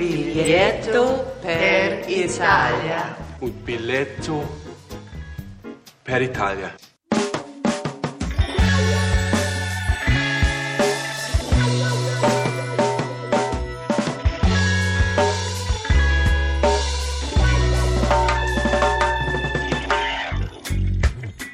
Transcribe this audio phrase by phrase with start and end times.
[0.00, 3.18] biglietto per Italia.
[3.40, 4.58] Un biglietto
[6.02, 6.74] per Italia.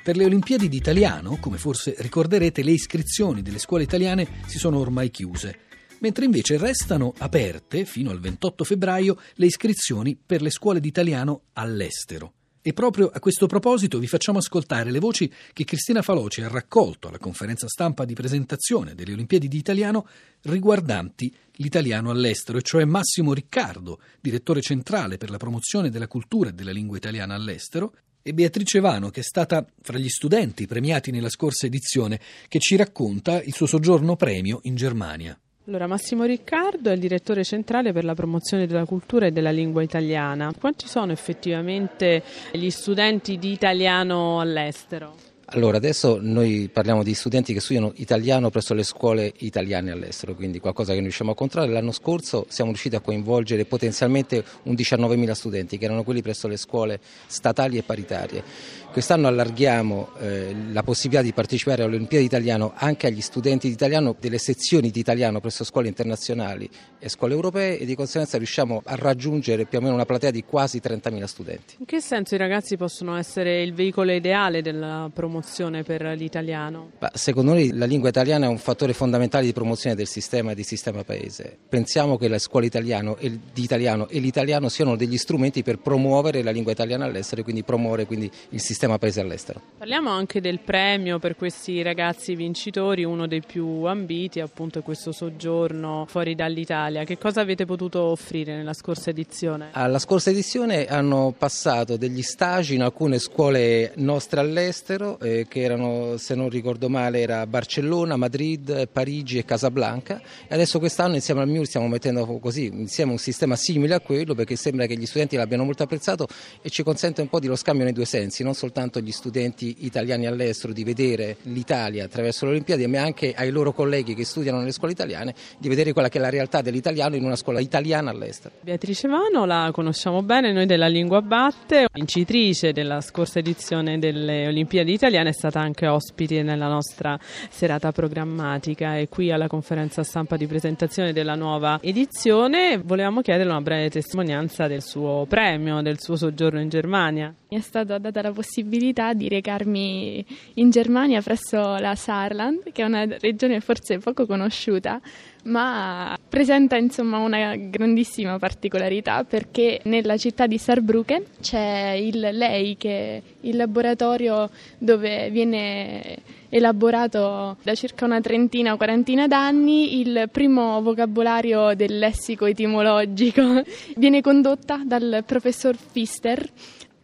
[0.04, 4.78] Per le Olimpiadi di Italiano, come forse ricorderete, le iscrizioni delle scuole italiane si sono
[4.78, 5.65] ormai chiuse,
[6.00, 11.42] mentre invece restano aperte fino al 28 febbraio le iscrizioni per le scuole di italiano
[11.54, 12.32] all'estero.
[12.66, 17.06] E proprio a questo proposito vi facciamo ascoltare le voci che Cristina Faloci ha raccolto
[17.06, 20.08] alla conferenza stampa di presentazione delle Olimpiadi di Italiano
[20.42, 26.54] riguardanti l'italiano all'estero, e cioè Massimo Riccardo, direttore centrale per la promozione della cultura e
[26.54, 31.30] della lingua italiana all'estero, e Beatrice Vano, che è stata fra gli studenti premiati nella
[31.30, 35.38] scorsa edizione, che ci racconta il suo soggiorno premio in Germania.
[35.68, 39.82] Allora, Massimo Riccardo è il direttore centrale per la promozione della cultura e della lingua
[39.82, 40.52] italiana.
[40.56, 45.25] Quanti sono effettivamente gli studenti di italiano all'estero?
[45.50, 50.58] Allora, adesso noi parliamo di studenti che studiano italiano presso le scuole italiane all'estero, quindi
[50.58, 51.72] qualcosa che non riusciamo a controllare.
[51.72, 56.56] L'anno scorso siamo riusciti a coinvolgere potenzialmente un 19.000 studenti, che erano quelli presso le
[56.56, 58.42] scuole statali e paritarie.
[58.90, 64.16] Quest'anno allarghiamo eh, la possibilità di partecipare alle Olimpiadi italiano anche agli studenti di italiano
[64.18, 68.94] delle sezioni di italiano presso scuole internazionali e scuole europee e di conseguenza riusciamo a
[68.96, 71.74] raggiungere più o meno una platea di quasi 30.000 studenti.
[71.78, 75.34] In che senso i ragazzi possono essere il veicolo ideale della promozione
[75.82, 76.92] per l'italiano?
[76.98, 80.54] Ma secondo noi la lingua italiana è un fattore fondamentale di promozione del sistema e
[80.54, 81.56] di sistema paese.
[81.68, 86.42] Pensiamo che la scuola italiano e, di italiano e l'italiano siano degli strumenti per promuovere
[86.42, 89.60] la lingua italiana all'estero e quindi promuovere quindi il sistema paese all'estero.
[89.78, 96.04] Parliamo anche del premio per questi ragazzi vincitori, uno dei più ambiti appunto questo soggiorno
[96.08, 97.04] fuori dall'Italia.
[97.04, 99.68] Che cosa avete potuto offrire nella scorsa edizione?
[99.72, 106.16] Alla scorsa edizione hanno passato degli stage in alcune scuole nostre all'estero eh, che erano,
[106.16, 111.48] se non ricordo male, era Barcellona, Madrid, Parigi e Casablanca e adesso quest'anno insieme al
[111.48, 115.36] MIUR stiamo mettendo così insieme un sistema simile a quello perché sembra che gli studenti
[115.36, 116.26] l'abbiano molto apprezzato
[116.62, 119.76] e ci consente un po' di lo scambio nei due sensi, non soltanto agli studenti
[119.80, 124.58] italiani all'estero di vedere l'Italia attraverso le Olimpiadi, ma anche ai loro colleghi che studiano
[124.58, 128.10] nelle scuole italiane di vedere quella che è la realtà dell'italiano in una scuola italiana
[128.10, 128.54] all'estero.
[128.60, 134.92] Beatrice Vano la conosciamo bene, noi della Lingua Batte, vincitrice della scorsa edizione delle Olimpiadi
[134.92, 137.18] italiane, è stata anche ospite nella nostra
[137.48, 143.60] serata programmatica e qui alla conferenza stampa di presentazione della nuova edizione volevamo chiedere una
[143.60, 147.34] breve testimonianza del suo premio, del suo soggiorno in Germania.
[147.48, 150.24] Mi è stata data la possibilità di recarmi
[150.54, 155.00] in Germania presso la Saarland, che è una regione forse poco conosciuta,
[155.46, 163.16] ma presenta insomma una grandissima particolarità perché nella città di Saarbrücken c'è il LEI che
[163.16, 166.18] è il laboratorio dove viene
[166.48, 173.62] elaborato da circa una trentina o quarantina d'anni il primo vocabolario del lessico etimologico.
[173.96, 176.48] Viene condotta dal professor Pfister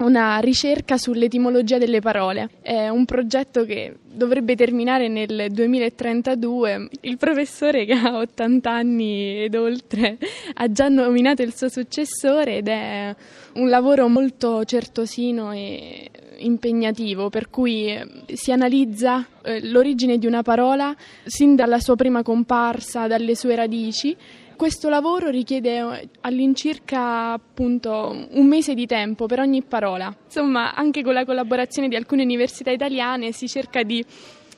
[0.05, 2.51] una ricerca sull'etimologia delle parole.
[2.61, 6.89] È un progetto che dovrebbe terminare nel 2032.
[7.03, 10.19] Il professore che ha 80 anni ed oltre
[10.55, 13.15] ha già nominato il suo successore ed è
[13.55, 17.97] un lavoro molto certosino e impegnativo per cui
[18.33, 24.17] si analizza eh, l'origine di una parola sin dalla sua prima comparsa, dalle sue radici
[24.57, 30.15] questo lavoro richiede eh, all'incirca appunto un mese di tempo per ogni parola.
[30.25, 34.05] Insomma, anche con la collaborazione di alcune università italiane si cerca di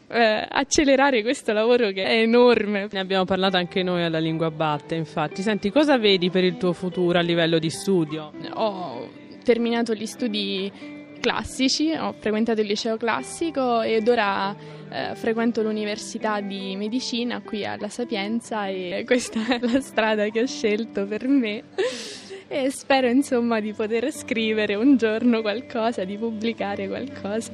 [0.09, 2.89] eh, accelerare questo lavoro che è enorme.
[2.91, 5.43] Ne abbiamo parlato anche noi alla Lingua Batte, infatti.
[5.43, 8.33] Senti, cosa vedi per il tuo futuro a livello di studio?
[8.55, 9.09] Ho
[9.43, 10.71] terminato gli studi
[11.25, 14.55] classici, ho frequentato il liceo classico ed ora
[14.91, 20.47] eh, frequento l'università di medicina qui alla Sapienza e questa è la strada che ho
[20.47, 21.63] scelto per me
[22.47, 27.53] e spero insomma di poter scrivere un giorno qualcosa, di pubblicare qualcosa.